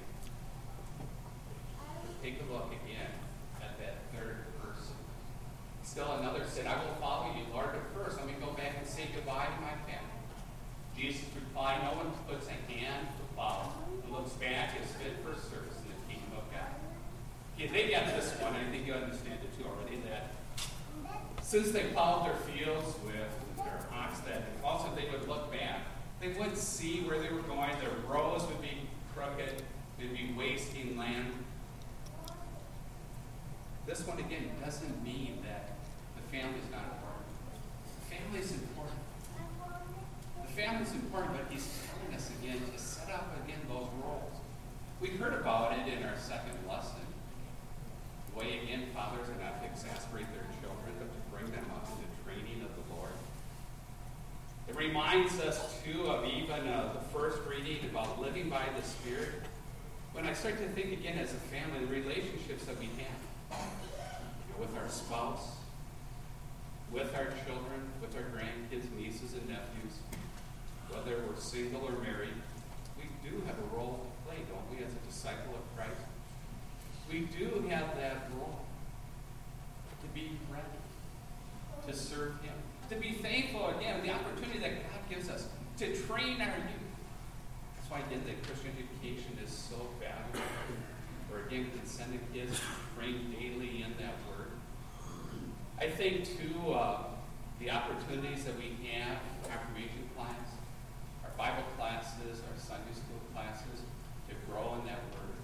Take 2.22 2.38
a 2.46 2.52
look 2.52 2.70
again 2.70 3.10
at 3.60 3.78
that 3.80 4.06
third 4.14 4.46
person. 4.62 4.94
Still 5.82 6.12
another 6.12 6.44
said, 6.46 6.66
I 6.66 6.76
will 6.84 6.94
follow 7.00 7.34
you, 7.34 7.42
Lord, 7.52 7.70
but 7.74 8.04
first 8.04 8.18
let 8.18 8.26
me 8.26 8.34
go 8.40 8.52
back 8.52 8.76
and 8.78 8.86
say 8.86 9.08
goodbye 9.14 9.46
to 9.46 9.60
my 9.60 9.74
family. 9.82 10.14
Jesus 10.96 11.26
replied, 11.34 11.82
No 11.82 11.98
one 11.98 12.12
puts 12.28 12.46
a 12.46 12.54
hand 12.70 13.08
to 13.18 13.34
plow 13.34 13.72
and 14.04 14.12
looks 14.12 14.32
back 14.38 14.78
is 14.78 14.90
fit 14.94 15.18
for 15.26 15.34
service 15.34 15.82
in 15.82 15.90
the 15.90 16.00
kingdom 16.06 16.38
of 16.38 16.46
God. 16.54 16.70
They 17.58 17.88
get 17.88 18.06
this 18.14 18.30
one, 18.38 18.54
I 18.54 18.70
think 18.70 18.86
you 18.86 18.94
understand 18.94 19.40
it 19.42 19.50
too 19.58 19.66
already, 19.66 19.98
that 20.06 20.30
since 21.44 21.70
they 21.72 21.84
plowed 21.92 22.26
their 22.26 22.36
fields 22.36 22.94
with 23.04 23.14
their 23.58 23.78
ox, 23.92 24.18
that 24.20 24.42
also 24.64 24.88
they 24.96 25.08
would 25.10 25.28
look 25.28 25.52
back. 25.52 25.82
They 26.20 26.28
wouldn't 26.28 26.56
see 26.56 27.02
where 27.02 27.20
they 27.20 27.28
were 27.28 27.42
going. 27.42 27.70
Their 27.80 27.92
rows 28.08 28.46
would 28.46 28.62
be 28.62 28.88
crooked. 29.14 29.62
They'd 29.98 30.12
be 30.12 30.34
wasting 30.36 30.96
land. 30.96 31.32
This 33.86 34.06
one, 34.06 34.18
again, 34.18 34.50
doesn't 34.64 35.04
mean 35.04 35.44
that 35.44 35.76
the 36.16 36.36
family 36.36 36.58
is 36.58 36.70
not 36.72 36.84
important. 36.96 37.28
The 38.00 38.16
family 38.16 38.40
is 38.40 38.52
important. 38.52 39.00
The 40.46 40.52
family 40.52 40.82
is 40.82 40.92
important, 40.92 41.36
but 41.36 41.52
he's 41.52 41.68
telling 41.84 42.16
us 42.16 42.30
again 42.40 42.60
to 42.72 42.78
set 42.80 43.12
up 43.12 43.36
again 43.44 43.60
those 43.68 43.88
roles. 44.02 44.32
We 45.00 45.08
heard 45.08 45.34
about 45.34 45.76
it 45.76 45.92
in 45.92 46.02
our 46.04 46.16
second 46.16 46.56
lesson. 46.66 47.04
The 48.32 48.40
way, 48.40 48.60
again, 48.64 48.88
fathers 48.94 49.28
are 49.28 49.38
not 49.44 49.60
to 49.60 49.68
exasperate 49.68 50.26
their 50.32 50.48
children, 50.58 50.96
but 50.98 51.06
to 51.12 51.20
bring 51.30 51.52
them 51.52 51.70
up 51.76 51.86
in 51.86 52.02
the 52.02 52.10
training 52.24 52.64
of 52.64 52.72
the 52.74 52.94
Lord. 52.94 53.12
It 54.66 54.73
reminds 54.88 55.40
us, 55.40 55.80
too, 55.82 56.02
of 56.06 56.26
even 56.26 56.68
uh, 56.68 56.92
the 56.92 57.18
first 57.18 57.38
reading 57.48 57.78
about 57.90 58.20
living 58.20 58.50
by 58.50 58.64
the 58.76 58.82
Spirit. 58.86 59.40
When 60.12 60.26
I 60.26 60.34
start 60.34 60.58
to 60.58 60.68
think 60.68 60.92
again 60.92 61.18
as 61.18 61.32
a 61.32 61.40
family, 61.48 61.80
the 61.80 61.92
relationships 61.92 62.64
that 62.66 62.78
we 62.78 62.86
have 62.86 63.58
you 63.58 64.52
know, 64.52 64.60
with 64.60 64.76
our 64.76 64.88
spouse, 64.88 65.56
with 66.92 67.14
our 67.14 67.32
children, 67.46 67.80
with 68.00 68.14
our 68.14 68.24
grandkids, 68.28 68.84
nieces, 68.96 69.32
and 69.32 69.48
nephews, 69.48 69.96
whether 70.90 71.16
we're 71.26 71.40
single 71.40 71.82
or 71.82 71.98
married, 72.02 72.36
we 72.98 73.04
do 73.28 73.42
have 73.46 73.56
a 73.56 73.76
role 73.76 74.04
to 74.04 74.28
play, 74.28 74.42
don't 74.50 74.68
we, 74.70 74.84
as 74.84 74.92
a 74.92 75.06
disciple 75.06 75.54
of 75.54 75.76
Christ? 75.76 76.00
We 77.10 77.20
do 77.20 77.64
have 77.70 77.96
that 77.96 78.28
role 78.36 78.60
to 80.02 80.06
be 80.08 80.32
ready, 80.52 81.88
to 81.88 81.96
serve 81.96 82.34
Him, 82.42 82.54
to 82.94 83.00
be 83.00 83.12
thankful 83.14 83.70
again, 83.76 84.02
the 84.02 84.12
opportunity 84.12 84.58
that 84.60 84.74
God 84.90 85.00
gives 85.10 85.28
us 85.28 85.48
to 85.78 85.96
train 86.06 86.40
our 86.40 86.46
youth. 86.46 86.94
That's 87.74 87.90
why, 87.90 88.00
again, 88.06 88.22
the 88.24 88.34
Christian 88.46 88.70
education 88.78 89.36
is 89.42 89.50
so 89.50 89.76
valuable. 89.98 90.46
Or 91.32 91.46
again, 91.46 91.70
can 91.70 91.86
send 91.86 92.12
the 92.12 92.22
kids 92.32 92.52
to 92.58 93.00
train 93.00 93.34
daily 93.36 93.82
in 93.82 93.94
that 93.98 94.14
Word. 94.30 94.54
I 95.80 95.90
think, 95.90 96.24
too, 96.24 96.72
uh, 96.72 97.02
the 97.58 97.70
opportunities 97.70 98.44
that 98.44 98.56
we 98.56 98.76
have, 98.92 99.18
confirmation 99.42 100.08
class, 100.16 100.46
our 101.24 101.30
Bible 101.36 101.66
classes, 101.76 102.42
our 102.46 102.58
Sunday 102.58 102.94
school 102.94 103.18
classes, 103.34 103.82
to 104.28 104.34
grow 104.46 104.78
in 104.78 104.86
that 104.86 105.02
Word. 105.10 105.34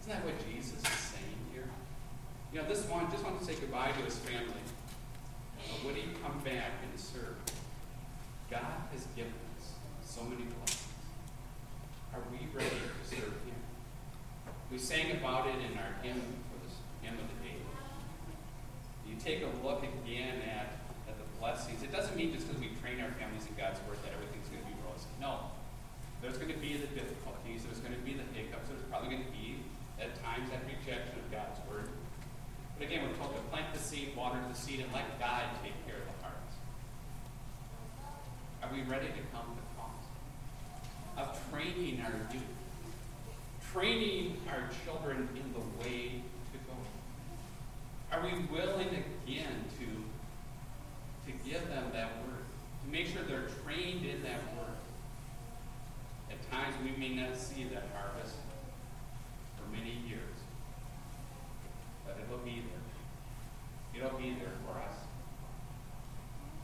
Isn't 0.00 0.12
that 0.12 0.24
what 0.24 0.34
Jesus 0.50 0.82
is 0.82 0.98
saying 1.14 1.38
here? 1.52 1.68
You 2.52 2.62
know, 2.62 2.68
this 2.68 2.84
one 2.86 3.08
just 3.12 3.22
want 3.22 3.38
to 3.38 3.44
say 3.44 3.54
goodbye 3.54 3.92
to 3.92 4.02
his 4.02 4.16
family. 4.16 4.59
Would 5.84 5.96
he 5.96 6.12
come 6.22 6.38
back 6.44 6.76
and 6.84 6.92
serve? 7.00 7.40
God 8.50 8.84
has 8.92 9.06
given 9.16 9.32
us 9.56 9.72
so 10.04 10.22
many 10.24 10.44
blessings. 10.44 10.92
Are 12.12 12.20
we 12.28 12.44
ready 12.52 12.68
to 12.68 13.00
serve 13.08 13.32
him? 13.48 13.60
We 14.70 14.76
sang 14.76 15.16
about 15.16 15.48
it 15.48 15.56
in 15.56 15.78
our 15.78 15.96
hymn 16.02 16.20
for 16.52 16.58
this 16.66 16.76
hymn 17.00 17.14
of 17.16 17.24
the 17.24 17.38
day. 17.48 17.56
You 19.08 19.16
take 19.16 19.40
a 19.40 19.50
look 19.64 19.80
again 19.80 20.42
at, 20.44 20.84
at 21.08 21.16
the 21.16 21.26
blessings. 21.40 21.82
It 21.82 21.90
doesn't 21.90 22.14
mean 22.14 22.34
just 22.34 22.46
because 22.46 22.60
we 22.60 22.76
train 22.84 23.00
our 23.00 23.10
families 23.16 23.48
in 23.48 23.56
God's 23.56 23.80
word 23.88 23.96
that 24.04 24.12
everything's 24.12 24.52
going 24.52 24.60
to 24.60 24.68
be 24.68 24.76
rosy. 24.84 25.08
No. 25.16 25.48
There's 26.20 26.36
going 26.36 26.52
to 26.52 26.60
be 26.60 26.76
the 26.76 26.92
difficulties. 26.92 27.64
There's 27.64 27.80
going 27.80 27.96
to 27.96 28.04
be 28.04 28.12
the 28.12 28.26
hiccups. 28.36 28.68
There's 28.68 28.84
probably 28.92 29.16
going 29.16 29.24
to 29.24 29.32
be, 29.32 29.64
at 29.96 30.12
times, 30.20 30.52
that 30.52 30.60
rejection 30.68 31.16
of 31.16 31.26
God's 31.32 31.56
word. 31.64 31.88
But 32.76 32.84
again, 32.86 33.08
we're 33.08 33.16
plant 33.60 33.74
the 33.74 33.80
seed, 33.80 34.16
water 34.16 34.38
the 34.48 34.54
seed, 34.54 34.80
and 34.80 34.92
let 34.92 35.18
God 35.18 35.42
take 35.62 35.74
care 35.86 35.96
of 35.96 36.04
the 36.04 36.24
hearts. 36.24 36.54
Are 38.62 38.70
we 38.72 38.82
ready 38.90 39.08
to 39.08 39.22
come 39.32 39.44
to 39.44 39.60
the 39.60 39.68
cost 39.76 40.08
of 41.18 41.50
training 41.50 42.00
our 42.00 42.12
youth, 42.32 42.42
training 43.72 44.36
our 44.48 44.68
children 44.84 45.28
in 45.34 45.52
the 45.52 45.60
way 45.82 46.22
to 46.52 46.58
go? 46.66 46.74
Are 48.12 48.22
we 48.22 48.32
willing 48.46 48.88
again 48.88 49.64
to, 49.78 51.30
to 51.30 51.38
give 51.48 51.68
them 51.68 51.84
that 51.92 52.12
word, 52.26 52.44
to 52.84 52.90
make 52.90 53.08
sure 53.08 53.22
they're 53.22 53.48
trained 53.64 54.06
in 54.06 54.22
that 54.22 54.40
word? 54.56 54.78
At 56.30 56.50
times 56.50 56.74
we 56.82 56.98
may 56.98 57.14
not 57.14 57.36
see 57.36 57.64
that 57.64 57.84
harvest 57.94 58.36
for 59.56 59.70
many 59.70 59.98
years, 60.08 60.38
but 62.06 62.16
it'll 62.24 62.38
be 62.38 62.62
there. 62.70 62.79
It'll 64.00 64.18
be 64.18 64.30
there 64.30 64.56
for 64.64 64.78
us. 64.80 64.96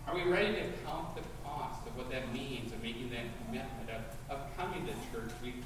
Are 0.09 0.15
we 0.15 0.23
ready 0.31 0.55
to 0.55 0.63
count 0.87 1.15
the 1.15 1.23
cost 1.45 1.87
of 1.87 1.95
what 1.95 2.11
that 2.11 2.33
means 2.33 2.73
of 2.73 2.83
making 2.83 3.11
that 3.11 3.27
commitment, 3.45 3.91
of, 3.91 4.35
of 4.35 4.57
coming 4.57 4.87
to 4.87 4.93
church 5.13 5.31
weekly, 5.43 5.63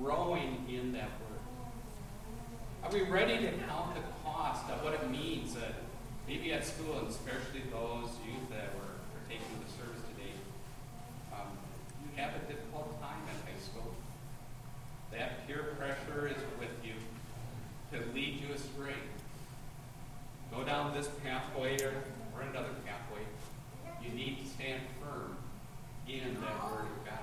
growing 0.00 0.66
in 0.68 0.92
that 0.94 1.10
word? 1.22 1.32
Are 2.82 2.90
we 2.90 3.02
ready 3.08 3.38
to 3.38 3.52
count 3.68 3.94
the 3.94 4.02
cost 4.24 4.68
of 4.68 4.82
what 4.82 4.94
it 4.94 5.08
means 5.10 5.54
that 5.54 5.74
maybe 6.26 6.52
at 6.52 6.66
school, 6.66 6.98
and 6.98 7.08
especially 7.08 7.62
those 7.70 8.10
youth 8.26 8.50
that 8.50 8.74
were, 8.74 8.90
taking 9.28 9.46
the 9.64 9.72
service 9.72 10.02
today, 10.12 10.34
um, 11.32 11.46
have 12.16 12.34
a 12.34 12.52
difficult 12.52 13.00
time 13.00 13.22
at 13.28 13.48
high 13.48 13.60
school. 13.62 13.94
That 15.12 15.46
peer 15.46 15.74
pressure 15.78 16.26
is 16.26 16.42
with 16.58 16.74
you 16.84 16.92
to 17.92 18.04
lead 18.12 18.42
you 18.42 18.52
astray. 18.54 18.98
Go 20.50 20.61
down 20.72 20.94
this 20.94 21.10
pathway 21.22 21.76
or, 21.82 21.92
or 22.34 22.42
another 22.48 22.70
pathway. 22.86 23.20
You 24.02 24.08
need 24.14 24.38
to 24.42 24.48
stand 24.48 24.80
firm 25.02 25.36
in 26.08 26.34
that 26.40 26.64
Word 26.64 26.86
of 26.86 27.04
God. 27.04 27.18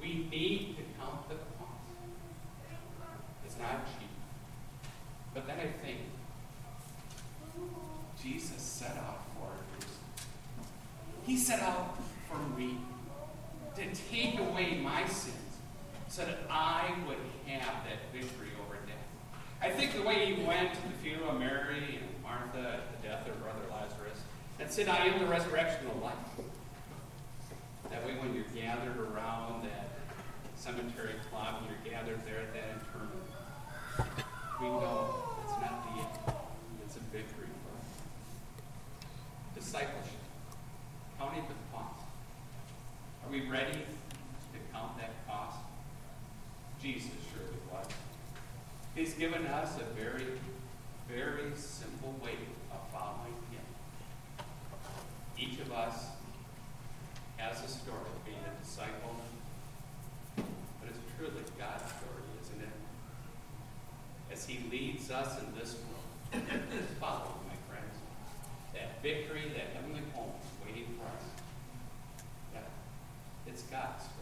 We 0.00 0.28
need 0.30 0.76
to 0.76 0.82
count 1.00 1.28
the 1.28 1.34
cost. 1.34 1.82
It's 3.44 3.58
not 3.58 3.84
cheap. 3.86 4.08
But 5.34 5.48
then 5.48 5.56
I 5.58 5.84
think 5.84 5.98
Jesus 8.22 8.62
set 8.62 8.96
out 8.96 9.22
for 9.34 9.48
us. 9.78 9.90
He 11.26 11.36
set 11.36 11.60
out 11.60 11.96
for 12.28 12.38
me 12.56 12.76
to 13.74 13.82
take 14.08 14.38
away 14.38 14.78
my 14.80 15.06
sins 15.06 15.34
so 16.06 16.24
that 16.24 16.38
I 16.48 16.92
would 17.08 17.18
have 17.48 17.84
that 17.84 18.12
victory 18.12 18.50
over 18.64 18.76
death. 18.86 19.10
I 19.62 19.68
think 19.68 19.92
the 19.92 20.02
way 20.02 20.34
he 20.34 20.42
went 20.42 20.72
to 20.72 20.82
the 20.82 20.94
funeral 21.02 21.30
of 21.30 21.38
Mary 21.38 22.00
and 22.00 22.22
Martha 22.22 22.80
at 22.80 23.02
the 23.02 23.08
death 23.08 23.28
of 23.28 23.38
brother 23.42 23.60
Lazarus 23.70 24.18
and 24.58 24.70
said, 24.70 24.88
I 24.88 25.04
am 25.06 25.20
the 25.20 25.26
resurrection 25.26 25.86
of 25.86 26.02
life. 26.02 26.14
That 27.90 28.06
way, 28.06 28.12
when 28.14 28.34
you're 28.34 28.48
gathered 28.54 28.96
around 28.96 29.64
that 29.64 29.90
cemetery 30.56 31.14
plot, 31.30 31.60
when 31.60 31.70
you're 31.70 31.92
gathered 31.92 32.24
there 32.24 32.40
at 32.40 32.54
that 32.54 32.64
interment, 32.72 34.16
we 34.60 34.68
know 34.68 35.14
it's 35.44 35.60
not 35.60 35.84
the 35.84 36.00
end, 36.00 36.36
it's 36.86 36.96
a 36.96 37.00
victory 37.12 37.48
for 37.60 37.76
us. 37.76 37.90
Discipleship, 39.54 40.24
counting 41.18 41.44
the 41.48 41.76
cost. 41.76 42.04
Are 43.24 43.30
we 43.30 43.46
ready 43.46 43.72
to 43.72 44.58
count 44.72 44.96
that 44.96 45.10
cost? 45.26 45.58
Jesus 46.80 47.10
surely 47.34 47.60
was. 47.70 47.86
He's 48.94 49.14
given 49.14 49.46
us 49.46 49.76
a 49.76 49.84
very, 49.94 50.26
very 51.08 51.50
simple 51.54 52.14
way 52.22 52.34
of 52.72 52.80
following 52.92 53.34
Him. 53.50 53.64
Each 55.38 55.60
of 55.60 55.69
us 55.80 56.12
has 57.38 57.56
a 57.64 57.68
story 57.68 58.04
of 58.04 58.24
being 58.24 58.44
a 58.44 58.62
disciple, 58.62 59.16
but 60.36 60.88
it's 60.88 61.00
truly 61.16 61.42
God's 61.58 61.88
story, 61.96 62.24
isn't 62.42 62.60
it? 62.60 62.76
As 64.30 64.44
He 64.44 64.60
leads 64.70 65.10
us 65.10 65.40
in 65.40 65.46
this 65.58 65.76
world, 65.80 66.44
follow, 67.00 67.34
my 67.48 67.56
friends. 67.68 67.96
That 68.74 69.02
victory, 69.02 69.50
that 69.56 69.72
heavenly 69.74 70.02
home 70.12 70.32
waiting 70.66 70.86
for 70.98 71.06
us. 71.16 71.24
Yeah, 72.52 72.60
it's 73.46 73.62
God's 73.62 74.04
story. 74.04 74.19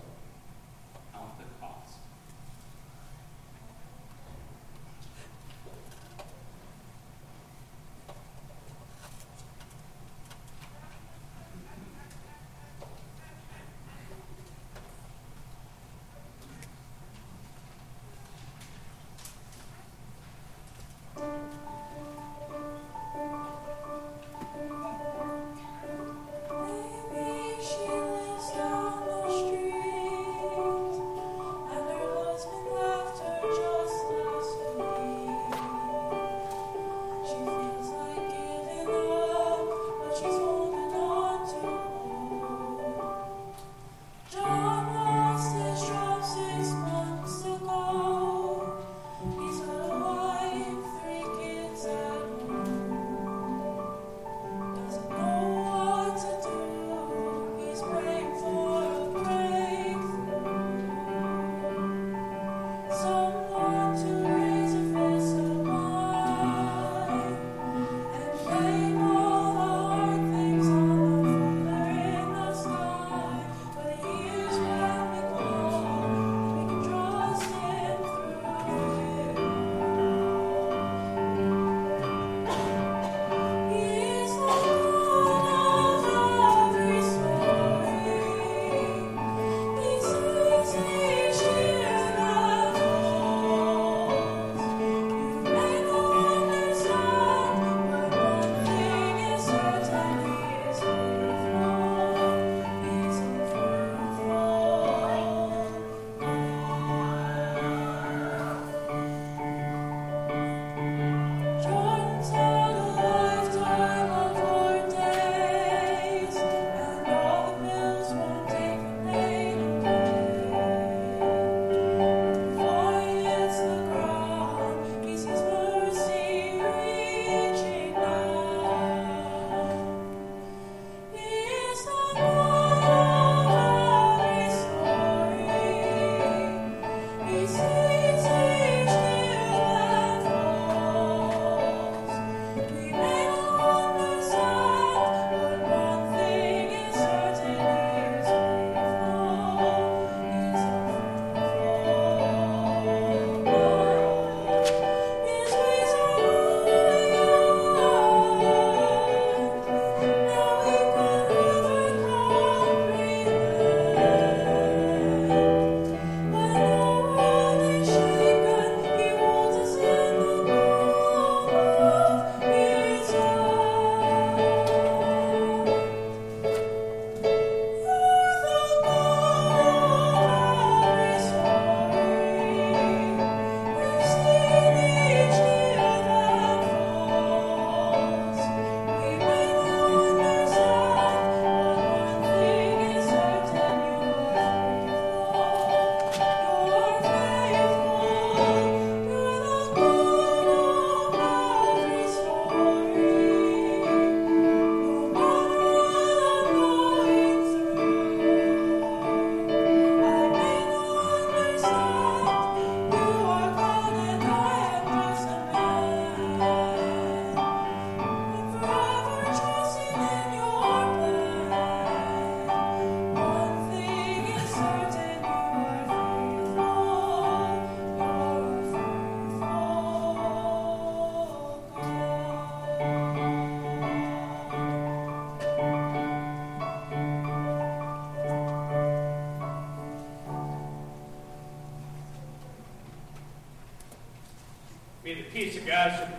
Peace 245.69 246.18